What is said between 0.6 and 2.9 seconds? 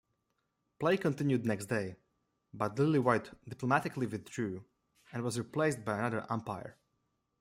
Play continued next day, but